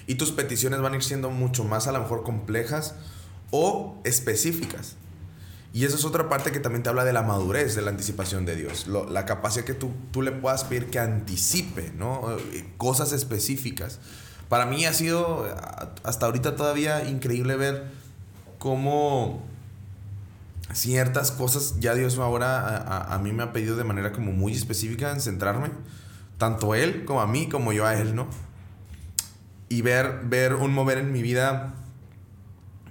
y 0.05 0.15
tus 0.15 0.31
peticiones 0.31 0.79
van 0.79 0.93
a 0.93 0.97
ir 0.97 1.03
siendo 1.03 1.31
mucho 1.31 1.63
más 1.63 1.87
a 1.87 1.91
lo 1.91 1.99
mejor 1.99 2.21
complejas 2.21 2.93
o 3.49 3.99
específicas. 4.03 4.95
Y 5.73 5.85
esa 5.85 5.95
es 5.95 6.03
otra 6.03 6.27
parte 6.27 6.51
que 6.51 6.59
también 6.59 6.83
te 6.83 6.89
habla 6.89 7.05
de 7.05 7.13
la 7.13 7.21
madurez, 7.21 7.75
de 7.75 7.81
la 7.81 7.91
anticipación 7.91 8.45
de 8.45 8.55
Dios. 8.55 8.87
la 8.87 9.25
capacidad 9.25 9.65
que 9.65 9.73
tú, 9.73 9.91
tú 10.11 10.21
le 10.21 10.31
puedas 10.31 10.65
pedir 10.65 10.89
que 10.89 10.99
anticipe, 10.99 11.93
¿no? 11.97 12.37
Eh, 12.37 12.65
cosas 12.77 13.13
específicas. 13.13 13.99
Para 14.49 14.65
mí 14.65 14.85
ha 14.85 14.93
sido 14.93 15.47
hasta 16.03 16.25
ahorita 16.25 16.57
todavía 16.57 17.07
increíble 17.07 17.55
ver 17.55 17.85
cómo 18.57 19.41
ciertas 20.73 21.31
cosas 21.31 21.79
ya 21.79 21.95
Dios 21.95 22.17
ahora 22.17 23.13
a, 23.13 23.17
mí 23.19 23.31
me 23.31 23.43
ha 23.43 23.53
pedido 23.53 23.75
de 23.77 23.83
manera 23.83 24.11
como 24.11 24.31
muy 24.33 24.53
específica 24.53 25.11
en 25.11 25.21
centrarme, 25.21 25.69
tanto 26.37 26.75
Él 26.75 27.05
como 27.05 27.21
a 27.21 27.27
mí, 27.27 27.47
como 27.47 27.71
yo 27.71 27.85
a 27.85 27.95
Él, 27.95 28.13
¿no? 28.13 28.27
Y 29.69 29.83
ver, 29.83 30.21
ver 30.25 30.55
un 30.55 30.73
mover 30.73 30.97
en 30.97 31.13
mi 31.13 31.21
vida 31.21 31.73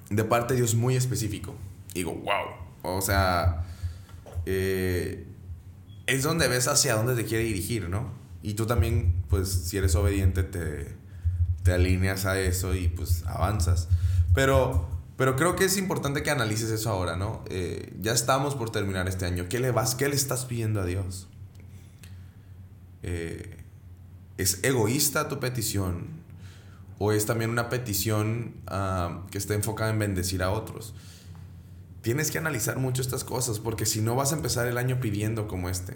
de 0.09 0.25
parte 0.25 0.55
de 0.55 0.61
Dios 0.61 0.75
muy 0.75 0.97
específico. 0.97 1.55
Digo, 1.93 2.13
wow, 2.13 2.60
o 2.83 3.01
sea, 3.01 3.65
eh, 4.47 5.27
es 6.07 6.23
donde 6.23 6.49
ves 6.49 6.69
hacia 6.69 6.95
dónde 6.95 7.15
te 7.15 7.25
quiere 7.25 7.45
dirigir, 7.45 7.89
¿no? 7.89 8.13
Y 8.43 8.55
tú 8.55 8.67
también, 8.67 9.25
pues, 9.29 9.49
si 9.49 9.77
eres 9.77 9.95
obediente, 9.95 10.43
te, 10.43 10.97
te 11.63 11.73
alineas 11.73 12.25
a 12.25 12.41
eso 12.41 12.75
y 12.75 12.89
pues 12.89 13.25
avanzas. 13.27 13.89
Pero 14.35 14.89
pero 15.21 15.37
creo 15.37 15.55
que 15.55 15.67
es 15.67 15.77
importante 15.77 16.23
que 16.23 16.31
analices 16.31 16.71
eso 16.71 16.89
ahora, 16.89 17.15
¿no? 17.15 17.45
Eh, 17.51 17.93
ya 18.01 18.13
estamos 18.13 18.55
por 18.55 18.73
terminar 18.73 19.07
este 19.07 19.27
año. 19.27 19.51
¿Qué 19.51 19.61
le 19.61 19.71
vas, 19.71 19.95
qué 19.95 20.09
le 20.09 20.15
estás 20.15 20.47
pidiendo 20.47 20.81
a 20.81 20.87
Dios? 20.87 21.29
Eh, 23.03 23.59
¿Es 24.39 24.61
egoísta 24.63 25.29
tu 25.29 25.39
petición? 25.39 26.07
¿O 26.99 27.13
es 27.13 27.27
también 27.27 27.51
una 27.51 27.69
petición 27.69 28.55
ah, 28.67 29.27
que 29.31 29.37
está 29.37 29.53
enfocada 29.53 29.91
en 29.91 29.99
bendecir 29.99 30.43
a 30.43 30.53
otros? 30.53 30.95
Tienes 32.03 32.31
que 32.31 32.39
analizar 32.39 32.79
mucho 32.79 33.03
estas 33.03 33.25
cosas 33.25 33.59
porque 33.59 33.87
si 33.87 34.01
no 34.01 34.17
vas 34.17 34.33
a 34.33 34.37
empezar 34.37 34.67
el 34.67 34.79
año 34.79 35.01
pidiendo 35.01 35.47
como 35.47 35.69
este. 35.69 35.95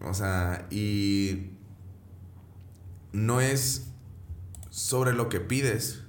O 0.00 0.14
sea, 0.14 0.66
y 0.70 1.50
no 3.12 3.40
es 3.40 3.88
sobre 4.70 5.12
lo 5.12 5.28
que 5.28 5.40
pides, 5.40 6.02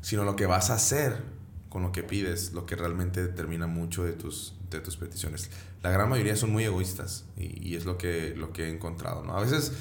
sino 0.00 0.24
lo 0.24 0.36
que 0.36 0.46
vas 0.46 0.70
a 0.70 0.74
hacer 0.74 1.22
con 1.68 1.82
lo 1.82 1.92
que 1.92 2.02
pides, 2.02 2.52
lo 2.52 2.66
que 2.66 2.76
realmente 2.76 3.22
determina 3.22 3.66
mucho 3.66 4.04
de 4.04 4.12
tus, 4.12 4.54
de 4.70 4.80
tus 4.80 4.96
peticiones. 4.96 5.50
La 5.82 5.90
gran 5.90 6.08
mayoría 6.08 6.36
son 6.36 6.50
muy 6.50 6.64
egoístas 6.64 7.24
y, 7.36 7.76
es 7.76 7.84
lo 7.84 7.96
que, 7.96 8.34
lo 8.36 8.52
que 8.52 8.64
he 8.64 8.70
encontrado, 8.70 9.24
¿no? 9.24 9.36
A 9.36 9.40
veces 9.40 9.72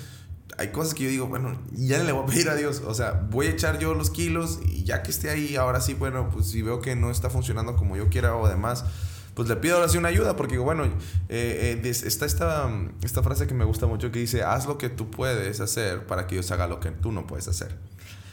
hay 0.58 0.72
cosas 0.72 0.94
que 0.94 1.04
yo 1.04 1.10
digo, 1.10 1.28
bueno, 1.28 1.60
ya 1.72 2.04
le 2.04 2.12
voy 2.12 2.24
a 2.24 2.26
pedir 2.26 2.50
a 2.50 2.56
Dios, 2.56 2.82
o 2.86 2.94
sea, 2.94 3.28
voy 3.30 3.48
a 3.48 3.50
echar 3.52 3.80
yo 3.80 3.94
los 3.94 4.10
kilos 4.10 4.60
y 4.66 4.84
ya 4.84 5.04
que 5.04 5.12
esté 5.12 5.30
ahí, 5.30 5.56
ahora 5.56 5.82
sí, 5.82 5.94
bueno, 5.94 6.30
pues 6.30 6.48
si 6.48 6.62
veo 6.62 6.82
que 6.82 6.96
no 6.96 7.12
está 7.12 7.30
funcionando 7.30 7.76
como 7.76 7.96
yo 7.96 8.10
quiera 8.10 8.36
o 8.36 8.48
demás, 8.48 8.86
pues 9.34 9.48
le 9.48 9.56
pido 9.56 9.76
ahora 9.76 9.88
sí 9.88 9.98
una 9.98 10.10
ayuda, 10.10 10.36
porque 10.36 10.58
bueno, 10.58 10.84
eh, 10.84 10.92
eh, 11.30 11.90
está 11.90 12.26
esta, 12.26 12.70
esta 13.04 13.24
frase 13.24 13.48
que 13.48 13.54
me 13.54 13.66
gusta 13.66 13.88
mucho 13.88 14.12
que 14.12 14.20
dice, 14.20 14.44
haz 14.44 14.66
lo 14.66 14.78
que 14.78 14.90
tú 14.90 15.10
puedes 15.10 15.60
hacer 15.60 16.06
para 16.06 16.28
que 16.28 16.36
Dios 16.36 16.52
haga 16.52 16.68
lo 16.68 16.80
que 16.80 16.92
tú 16.92 17.12
no 17.12 17.26
puedes 17.26 17.48
hacer. 17.48 17.78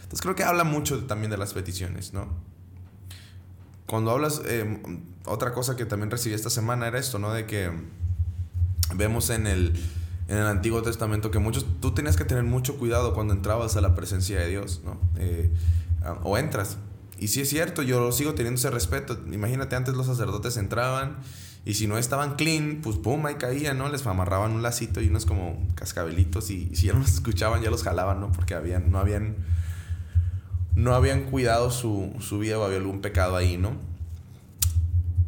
Entonces 0.03 0.23
creo 0.23 0.35
que 0.35 0.45
habla 0.45 0.65
mucho 0.65 1.05
también 1.05 1.31
de 1.31 1.37
las 1.37 1.53
peticiones, 1.53 2.13
¿no? 2.13 2.29
cuando 3.87 4.11
hablas, 4.11 4.43
eh, 4.45 4.81
otra 5.25 5.53
cosa 5.53 5.77
que 5.77 5.87
también 5.87 6.11
recibí 6.11 6.35
esta 6.35 6.51
semana 6.51 6.89
era 6.89 6.99
esto, 6.99 7.19
¿no? 7.19 7.33
De 7.33 7.47
que 7.47 7.71
vemos 8.95 9.31
en 9.31 9.47
el, 9.47 9.73
en 10.28 10.38
el 10.38 10.47
Antiguo 10.47 10.83
Testamento 10.83 11.30
que 11.30 11.38
muchos, 11.38 11.66
tú 11.80 11.92
tenías 11.92 12.16
que 12.16 12.25
tener 12.25 12.45
mucho 12.45 12.78
cuidado 12.78 13.14
cuando 13.14 13.35
entrabas 13.35 13.76
a 13.76 13.80
la 13.80 13.95
presencia 13.95 14.38
de 14.38 14.49
Dios, 14.49 14.83
¿no? 14.85 14.99
Eh, 15.18 15.50
o 16.23 16.37
entras. 16.38 16.78
Y 17.18 17.28
sí 17.28 17.40
es 17.40 17.49
cierto, 17.49 17.83
yo 17.83 18.12
sigo 18.12 18.35
teniendo 18.35 18.59
ese 18.59 18.71
respeto. 18.71 19.18
Imagínate, 19.33 19.76
antes 19.76 19.95
los 19.95 20.06
sacerdotes 20.06 20.56
entraban 20.56 21.16
y 21.64 21.75
si 21.75 21.87
no 21.87 21.99
estaban 21.99 22.37
clean, 22.37 22.80
pues 22.83 22.97
pum, 22.97 23.25
ahí 23.26 23.37
caían, 23.37 23.78
¿no? 23.78 23.88
Les 23.88 24.06
amarraban 24.06 24.52
un 24.52 24.62
lacito 24.62 25.00
y 25.00 25.09
unos 25.09 25.26
como 25.26 25.66
cascabelitos 25.75 26.50
y, 26.50 26.75
si 26.76 26.87
ya 26.87 26.92
no 26.92 27.00
los 27.00 27.14
escuchaban, 27.14 27.62
ya 27.62 27.71
los 27.71 27.83
jalaban, 27.83 28.21
¿no? 28.21 28.30
Porque 28.33 28.54
habían, 28.54 28.90
no 28.90 28.99
habían 28.99 29.37
no 30.76 30.95
habían 30.95 31.25
cuidado 31.25 31.71
su, 31.71 32.12
vida 32.38 32.59
o 32.59 32.64
había 32.64 32.76
algún 32.76 33.00
pecado 33.00 33.35
ahí, 33.35 33.56
¿no? 33.56 33.73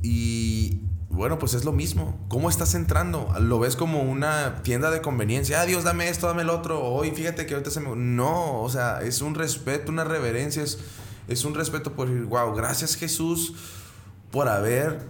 Y 0.02 0.82
bueno, 1.10 1.38
pues 1.38 1.54
es 1.54 1.64
lo 1.64 1.72
mismo. 1.72 2.24
¿Cómo 2.28 2.50
estás 2.50 2.74
entrando? 2.74 3.32
¿Lo 3.40 3.58
ves 3.58 3.76
como 3.76 4.02
una 4.02 4.62
tienda 4.62 4.90
de 4.90 5.00
conveniencia? 5.00 5.60
Ah, 5.60 5.66
Dios, 5.66 5.84
dame 5.84 6.08
esto, 6.08 6.26
dame 6.26 6.42
el 6.42 6.50
otro. 6.50 6.84
Hoy 6.84 7.10
fíjate 7.12 7.46
que 7.46 7.54
ahorita 7.54 7.70
se 7.70 7.80
me... 7.80 7.96
No, 7.96 8.60
o 8.60 8.68
sea, 8.68 9.00
es 9.00 9.22
un 9.22 9.34
respeto, 9.34 9.90
una 9.90 10.04
reverencia, 10.04 10.62
es, 10.62 10.78
es 11.26 11.44
un 11.44 11.54
respeto 11.54 11.94
por 11.94 12.08
decir, 12.08 12.24
wow, 12.26 12.54
gracias 12.54 12.94
Jesús 12.94 13.54
por 14.30 14.48
haber 14.48 15.00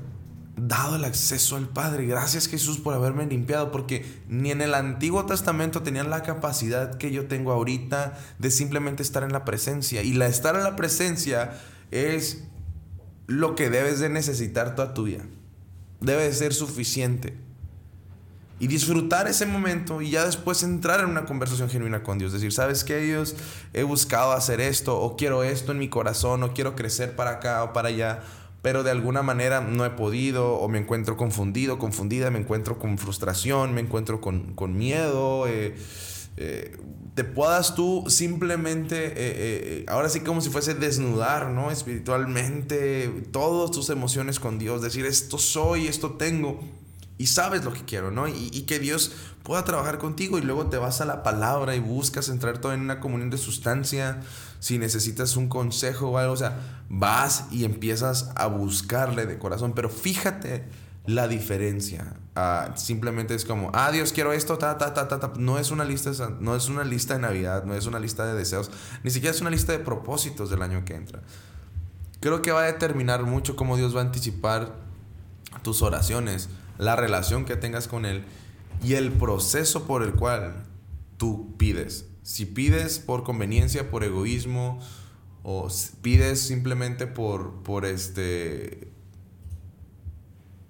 dado 0.57 0.97
el 0.97 1.05
acceso 1.05 1.57
al 1.57 1.69
Padre. 1.69 2.07
Gracias 2.07 2.47
Jesús 2.47 2.78
por 2.78 2.95
haberme 2.95 3.26
limpiado, 3.26 3.73
porque 3.73 4.07
ni 4.28 4.52
en 4.52 4.61
el 4.61 4.75
Antiguo 4.75 5.26
Testamento 5.26 5.83
tenían 5.83 6.11
la 6.11 6.23
capacidad 6.23 6.97
que 6.97 7.11
yo 7.11 7.26
tengo 7.26 7.52
ahorita 7.52 8.19
de 8.38 8.50
simplemente 8.52 9.02
estar 9.02 9.25
en 9.25 9.33
la 9.33 9.45
presencia. 9.45 10.02
Y 10.02 10.14
la 10.14 10.26
estar 10.26 10.55
en 10.55 10.62
la 10.62 10.76
presencia 10.76 11.59
es 11.90 12.45
lo 13.26 13.57
que 13.57 13.69
debes 13.69 13.99
de 13.99 14.09
necesitar 14.09 14.75
toda 14.75 14.95
tu 14.95 15.05
vida. 15.05 15.25
Debe 16.00 16.25
de 16.25 16.33
ser 16.33 16.55
suficiente. 16.55 17.35
Y 18.61 18.67
disfrutar 18.67 19.28
ese 19.28 19.47
momento 19.47 20.02
y 20.02 20.11
ya 20.11 20.25
después 20.25 20.62
entrar 20.62 21.00
en 21.00 21.07
una 21.07 21.26
conversación 21.26 21.71
genuina 21.71 22.02
con 22.02 22.19
Dios. 22.19 22.33
Decir, 22.33 22.52
¿sabes 22.52 22.83
qué, 22.83 22.99
Dios? 22.99 23.37
He 23.73 23.85
buscado 23.85 24.33
hacer 24.33 24.61
esto, 24.61 25.00
o 25.00 25.17
quiero 25.17 25.45
esto 25.45 25.73
en 25.73 25.78
mi 25.78 25.88
corazón, 25.88 26.43
o 26.43 26.55
quiero 26.55 26.75
crecer 26.75 27.14
para 27.14 27.33
acá 27.33 27.62
o 27.62 27.73
para 27.73 27.88
allá 27.88 28.23
pero 28.62 28.83
de 28.83 28.90
alguna 28.90 29.23
manera 29.23 29.61
no 29.61 29.85
he 29.85 29.90
podido 29.90 30.55
o 30.55 30.69
me 30.69 30.78
encuentro 30.78 31.17
confundido, 31.17 31.78
confundida, 31.78 32.31
me 32.31 32.40
encuentro 32.40 32.78
con 32.78 32.99
frustración, 32.99 33.73
me 33.73 33.81
encuentro 33.81 34.21
con, 34.21 34.76
miedo. 34.76 35.47
Eh, 35.47 35.76
eh, 36.38 36.76
te 37.14 37.25
puedas 37.25 37.75
tú 37.75 38.04
simplemente, 38.09 39.12
eh, 39.16 39.85
ahora 39.88 40.09
sí 40.09 40.21
como 40.21 40.40
si 40.40 40.50
fuese 40.50 40.75
desnudar, 40.75 41.50
¿no? 41.50 41.71
Espiritualmente, 41.71 43.09
todas 43.33 43.73
tus 43.73 43.90
emociones 43.90 44.38
con 44.38 44.59
Dios, 44.59 44.83
decir, 44.83 45.04
esto 45.04 45.37
soy, 45.37 45.88
esto 45.88 46.12
tengo, 46.12 46.61
y 47.18 47.26
sabes 47.26 47.64
lo 47.64 47.73
que 47.73 47.85
quiero, 47.85 48.12
¿no? 48.12 48.28
Y, 48.28 48.50
y, 48.52 48.62
que 48.62 48.78
Dios 48.78 49.11
pueda 49.42 49.64
trabajar 49.64 49.99
contigo 49.99 50.38
y 50.38 50.42
luego 50.42 50.66
te 50.66 50.76
vas 50.76 51.00
a 51.00 51.04
la 51.04 51.25
palabra 51.25 51.75
y 51.75 51.80
buscas 51.80 52.28
entrar 52.28 52.59
todo 52.59 52.73
en 52.73 52.80
una 52.80 53.00
comunión 53.00 53.30
de 53.30 53.38
sustancia 53.38 54.21
si 54.61 54.78
necesitas 54.78 55.37
un 55.37 55.49
consejo 55.49 56.11
o 56.11 56.18
algo, 56.18 56.33
o 56.33 56.37
sea, 56.37 56.85
vas 56.88 57.47
y 57.50 57.64
empiezas 57.64 58.30
a 58.37 58.47
buscarle 58.47 59.26
de 59.26 59.38
corazón, 59.38 59.73
pero 59.75 59.88
fíjate 59.90 60.64
la 61.09 61.27
diferencia. 61.27 62.17
Ah, 62.35 62.75
simplemente 62.77 63.35
es 63.35 63.47
como, 63.47 63.71
ah, 63.73 63.91
Dios, 63.91 64.12
quiero 64.12 64.35
esto, 64.35 64.59
ta, 64.59 64.77
ta, 64.77 64.93
ta, 64.93 65.09
ta, 65.09 65.33
No 65.38 65.59
es 65.59 65.71
una 65.71 65.87
lista, 65.87 66.12
no 66.38 66.55
es 66.55 66.69
una 66.69 66.85
lista 66.85 67.15
de 67.15 67.21
Navidad, 67.21 67.65
no 67.65 67.75
es 67.75 67.87
una 67.87 67.99
lista 67.99 68.27
de 68.27 68.35
deseos, 68.35 68.71
ni 69.03 69.11
siquiera 69.11 69.35
es 69.35 69.41
una 69.41 69.49
lista 69.49 69.73
de 69.73 69.79
propósitos 69.79 70.50
del 70.50 70.61
año 70.61 70.85
que 70.85 70.95
entra. 70.95 71.23
Creo 72.21 72.43
que 72.43 72.53
va 72.53 72.65
a 72.65 72.67
determinar 72.67 73.23
mucho 73.23 73.57
cómo 73.57 73.79
Dios 73.79 73.97
va 73.97 74.00
a 74.00 74.05
anticipar 74.05 74.75
tus 75.62 75.81
oraciones, 75.81 76.50
la 76.77 76.95
relación 76.95 77.47
que 77.47 77.57
tengas 77.57 77.88
con 77.88 78.05
Él 78.05 78.27
y 78.85 78.95
el 78.95 79.11
proceso 79.11 79.87
por 79.87 80.03
el 80.03 80.12
cual 80.12 80.67
tú 81.17 81.57
pides. 81.57 82.05
Si 82.23 82.45
pides 82.45 82.99
por 82.99 83.25
conveniencia, 83.25 83.91
por 83.91 84.05
egoísmo, 84.05 84.79
o 85.43 85.69
pides 86.03 86.43
simplemente 86.43 87.07
por, 87.07 87.62
por 87.62 87.87
este 87.87 88.93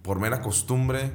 por 0.02 0.19
mera 0.21 0.40
costumbre 0.40 1.12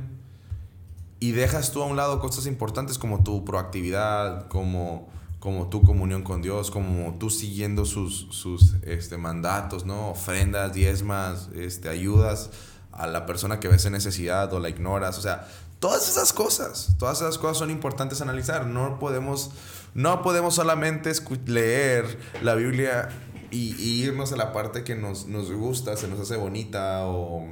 y 1.20 1.32
dejas 1.32 1.72
tú 1.72 1.82
a 1.82 1.86
un 1.86 1.96
lado 1.96 2.20
cosas 2.20 2.48
importantes 2.48 2.98
como 2.98 3.24
tu 3.24 3.46
proactividad, 3.46 4.48
como, 4.48 5.10
como 5.40 5.70
tu 5.70 5.82
comunión 5.82 6.24
con 6.24 6.42
Dios, 6.42 6.70
como 6.70 7.18
tú 7.18 7.30
siguiendo 7.30 7.86
sus, 7.86 8.28
sus 8.32 8.76
este, 8.84 9.18
mandatos, 9.18 9.86
¿no? 9.86 10.10
Ofrendas, 10.10 10.74
diezmas, 10.74 11.50
este, 11.56 11.90
ayudas 11.90 12.52
a 12.92 13.08
la 13.08 13.26
persona 13.26 13.60
que 13.60 13.68
ves 13.68 13.86
en 13.86 13.94
necesidad 13.94 14.54
o 14.54 14.60
la 14.60 14.70
ignoras. 14.70 15.18
O 15.18 15.22
sea, 15.22 15.48
Todas 15.84 16.08
esas 16.08 16.32
cosas, 16.32 16.96
todas 16.98 17.20
esas 17.20 17.38
cosas 17.38 17.58
son 17.58 17.70
importantes 17.70 18.22
analizar. 18.22 18.66
No 18.66 19.00
podemos, 19.00 19.52
no 19.94 20.22
podemos 20.22 20.56
solamente 20.56 21.12
leer 21.46 22.18
la 22.42 22.56
Biblia 22.56 23.10
y, 23.52 23.76
irnos 24.02 24.32
a 24.32 24.38
la 24.38 24.54
parte 24.54 24.86
que 24.86 24.96
nos, 24.96 25.28
nos, 25.28 25.52
gusta, 25.52 25.98
se 25.98 26.08
nos 26.08 26.22
hace 26.22 26.38
bonita 26.38 27.06
o, 27.08 27.50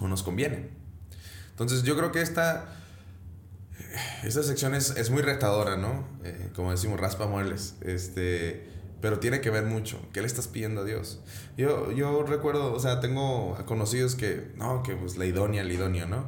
o 0.00 0.08
nos 0.08 0.22
conviene. 0.22 0.70
Entonces 1.50 1.82
yo 1.82 1.96
creo 1.96 2.10
que 2.10 2.22
esta, 2.22 2.74
esta 4.24 4.42
sección 4.42 4.74
es, 4.74 4.96
es 4.96 5.10
muy 5.10 5.22
retadora, 5.22 5.76
¿no? 5.76 6.06
Eh, 6.24 6.50
como 6.54 6.70
decimos, 6.70 6.98
raspa 6.98 7.26
muebles. 7.26 7.74
Este, 7.82 8.66
pero 9.00 9.18
tiene 9.18 9.40
que 9.40 9.50
ver 9.50 9.64
mucho. 9.64 10.00
¿Qué 10.12 10.20
le 10.20 10.26
estás 10.26 10.48
pidiendo 10.48 10.82
a 10.82 10.84
Dios? 10.84 11.20
Yo, 11.56 11.92
yo 11.92 12.22
recuerdo, 12.22 12.72
o 12.72 12.80
sea, 12.80 13.00
tengo 13.00 13.56
conocidos 13.66 14.14
que, 14.14 14.52
no, 14.56 14.82
que 14.82 14.94
pues 14.94 15.16
la 15.16 15.26
idónea, 15.26 15.62
el 15.62 15.72
idóneo, 15.72 16.06
¿no? 16.06 16.24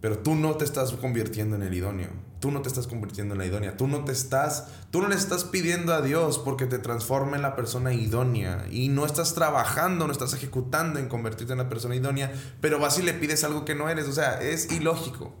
Pero 0.00 0.18
tú 0.18 0.34
no 0.34 0.56
te 0.56 0.64
estás 0.64 0.92
convirtiendo 0.92 1.56
en 1.56 1.62
el 1.62 1.74
idóneo. 1.74 2.10
Tú 2.40 2.50
no 2.50 2.62
te 2.62 2.68
estás 2.68 2.86
convirtiendo 2.86 3.34
en 3.34 3.38
la 3.38 3.46
idónea. 3.46 3.76
Tú 3.76 3.88
no 3.88 4.04
te 4.04 4.12
estás, 4.12 4.68
tú 4.90 5.02
no 5.02 5.08
le 5.08 5.14
estás 5.14 5.44
pidiendo 5.44 5.92
a 5.92 6.02
Dios 6.02 6.38
porque 6.38 6.66
te 6.66 6.78
transforme 6.78 7.36
en 7.36 7.42
la 7.42 7.56
persona 7.56 7.92
idónea. 7.92 8.66
Y 8.70 8.88
no 8.88 9.04
estás 9.06 9.34
trabajando, 9.34 10.06
no 10.06 10.12
estás 10.12 10.34
ejecutando 10.34 10.98
en 10.98 11.08
convertirte 11.08 11.52
en 11.52 11.58
la 11.58 11.68
persona 11.68 11.96
idónea. 11.96 12.32
Pero 12.60 12.78
vas 12.78 12.98
y 12.98 13.02
le 13.02 13.14
pides 13.14 13.44
algo 13.44 13.64
que 13.64 13.74
no 13.74 13.88
eres. 13.88 14.06
O 14.06 14.12
sea, 14.12 14.40
es 14.40 14.70
ilógico. 14.72 15.34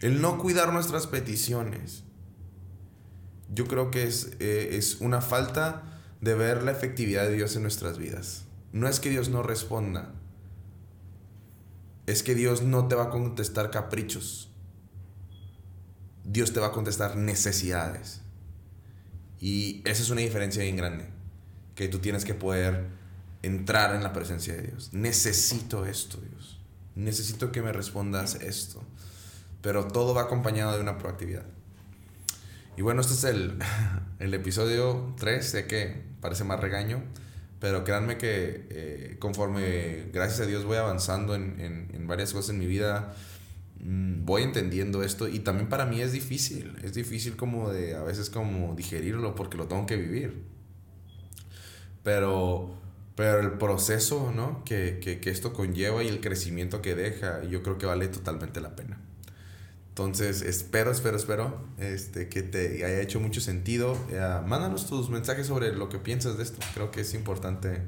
El 0.00 0.20
no 0.20 0.38
cuidar 0.38 0.72
nuestras 0.72 1.06
peticiones. 1.06 2.04
Yo 3.52 3.66
creo 3.66 3.90
que 3.90 4.04
es, 4.04 4.30
eh, 4.38 4.70
es 4.72 5.00
una 5.00 5.20
falta 5.20 6.00
de 6.20 6.34
ver 6.34 6.62
la 6.62 6.70
efectividad 6.70 7.24
de 7.24 7.34
Dios 7.34 7.56
en 7.56 7.62
nuestras 7.62 7.98
vidas. 7.98 8.44
No 8.72 8.86
es 8.88 9.00
que 9.00 9.10
Dios 9.10 9.28
no 9.28 9.42
responda 9.42 10.12
es 12.08 12.22
que 12.22 12.34
Dios 12.34 12.62
no 12.62 12.88
te 12.88 12.94
va 12.94 13.04
a 13.04 13.10
contestar 13.10 13.70
caprichos. 13.70 14.47
Dios 16.28 16.52
te 16.52 16.60
va 16.60 16.66
a 16.68 16.72
contestar 16.72 17.16
necesidades. 17.16 18.20
Y 19.40 19.80
esa 19.86 20.02
es 20.02 20.10
una 20.10 20.20
diferencia 20.20 20.62
bien 20.62 20.76
grande. 20.76 21.06
Que 21.74 21.88
tú 21.88 22.00
tienes 22.00 22.24
que 22.26 22.34
poder 22.34 22.86
entrar 23.42 23.94
en 23.94 24.02
la 24.02 24.12
presencia 24.12 24.54
de 24.54 24.62
Dios. 24.62 24.90
Necesito 24.92 25.86
esto, 25.86 26.20
Dios. 26.20 26.60
Necesito 26.94 27.50
que 27.50 27.62
me 27.62 27.72
respondas 27.72 28.34
esto. 28.36 28.82
Pero 29.62 29.88
todo 29.88 30.12
va 30.12 30.22
acompañado 30.22 30.74
de 30.74 30.80
una 30.82 30.98
proactividad. 30.98 31.46
Y 32.76 32.82
bueno, 32.82 33.00
este 33.00 33.14
es 33.14 33.24
el, 33.24 33.58
el 34.18 34.34
episodio 34.34 35.14
3. 35.18 35.46
Sé 35.46 35.66
que 35.66 36.04
parece 36.20 36.44
más 36.44 36.60
regaño. 36.60 37.02
Pero 37.58 37.84
créanme 37.84 38.18
que 38.18 38.66
eh, 38.68 39.16
conforme, 39.18 40.10
gracias 40.12 40.40
a 40.40 40.46
Dios, 40.46 40.64
voy 40.64 40.76
avanzando 40.76 41.34
en, 41.34 41.58
en, 41.58 41.90
en 41.94 42.06
varias 42.06 42.34
cosas 42.34 42.50
en 42.50 42.58
mi 42.58 42.66
vida, 42.66 43.14
voy 43.80 44.42
entendiendo 44.42 45.02
esto 45.02 45.28
y 45.28 45.40
también 45.40 45.68
para 45.68 45.86
mí 45.86 46.00
es 46.00 46.12
difícil, 46.12 46.76
es 46.82 46.94
difícil 46.94 47.36
como 47.36 47.70
de 47.70 47.94
a 47.94 48.02
veces 48.02 48.30
como 48.30 48.74
digerirlo 48.74 49.34
porque 49.34 49.56
lo 49.56 49.66
tengo 49.66 49.86
que 49.86 49.96
vivir. 49.96 50.42
Pero, 52.02 52.74
pero 53.14 53.40
el 53.40 53.52
proceso 53.52 54.32
¿no? 54.34 54.64
que, 54.64 54.98
que, 55.02 55.20
que 55.20 55.30
esto 55.30 55.52
conlleva 55.52 56.02
y 56.02 56.08
el 56.08 56.20
crecimiento 56.20 56.82
que 56.82 56.94
deja, 56.94 57.44
yo 57.44 57.62
creo 57.62 57.78
que 57.78 57.86
vale 57.86 58.08
totalmente 58.08 58.60
la 58.60 58.74
pena. 58.74 58.98
Entonces, 59.98 60.42
espero, 60.42 60.92
espero, 60.92 61.16
espero 61.16 61.60
este, 61.76 62.28
que 62.28 62.44
te 62.44 62.84
haya 62.84 63.00
hecho 63.00 63.18
mucho 63.18 63.40
sentido. 63.40 63.98
Eh, 64.10 64.40
mándanos 64.46 64.86
tus 64.86 65.10
mensajes 65.10 65.48
sobre 65.48 65.72
lo 65.72 65.88
que 65.88 65.98
piensas 65.98 66.36
de 66.36 66.44
esto. 66.44 66.58
Creo 66.74 66.92
que 66.92 67.00
es 67.00 67.14
importante 67.14 67.82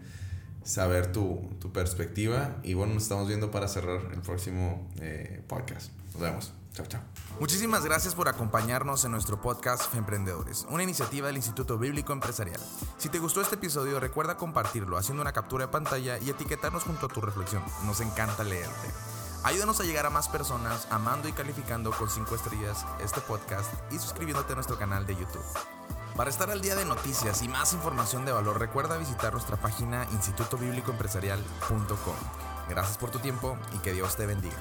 saber 0.65 1.13
tu, 1.13 1.49
tu 1.61 1.73
perspectiva. 1.73 2.57
Y 2.63 2.75
bueno, 2.75 2.95
nos 2.95 3.05
estamos 3.05 3.29
viendo 3.29 3.51
para 3.51 3.69
cerrar 3.69 4.01
el 4.13 4.21
próximo 4.21 4.89
eh, 5.01 5.43
podcast. 5.47 5.93
Nos 6.13 6.23
vemos. 6.23 6.53
Chao, 6.73 6.87
chao. 6.87 7.01
Muchísimas 7.41 7.85
gracias 7.85 8.15
por 8.15 8.29
acompañarnos 8.29 9.05
en 9.05 9.13
nuestro 9.13 9.41
podcast 9.41 9.93
Emprendedores, 9.95 10.67
una 10.71 10.83
iniciativa 10.83 11.27
del 11.27 11.37
Instituto 11.37 11.79
Bíblico 11.79 12.13
Empresarial. 12.13 12.61
Si 12.99 13.09
te 13.09 13.19
gustó 13.19 13.41
este 13.41 13.57
episodio, 13.57 13.99
recuerda 13.99 14.37
compartirlo 14.37 14.97
haciendo 14.97 15.23
una 15.23 15.33
captura 15.33 15.67
de 15.67 15.73
pantalla 15.73 16.19
y 16.19 16.31
etiquetarnos 16.31 16.85
junto 16.85 17.07
a 17.07 17.09
tu 17.09 17.21
reflexión. 17.21 17.63
Nos 17.87 18.01
encanta 18.01 18.45
leerte. 18.45 18.89
Ayúdanos 19.43 19.81
a 19.81 19.85
llegar 19.85 20.05
a 20.07 20.11
más 20.11 20.29
personas 20.29 20.87
amando 20.91 21.29
y 21.29 21.33
calificando 21.33 21.91
con 21.93 22.11
5 22.11 22.35
estrellas 22.35 22.85
este 23.03 23.21
podcast 23.23 23.73
y 23.91 23.99
suscribiéndote 23.99 24.53
a 24.53 24.57
nuestro 24.57 24.79
canal 24.79 25.07
de 25.07 25.17
YouTube. 25.17 25.80
Para 26.21 26.29
estar 26.29 26.51
al 26.51 26.61
día 26.61 26.75
de 26.75 26.85
noticias 26.85 27.41
y 27.41 27.49
más 27.49 27.73
información 27.73 28.27
de 28.27 28.33
valor, 28.33 28.61
recuerda 28.61 28.99
visitar 28.99 29.33
nuestra 29.33 29.57
página 29.57 30.07
institutobiblicoempresarial.com. 30.13 32.15
Gracias 32.69 32.99
por 32.99 33.11
tu 33.11 33.21
tiempo 33.21 33.57
y 33.75 33.79
que 33.79 33.95
Dios 33.95 34.17
te 34.17 34.27
bendiga. 34.27 34.59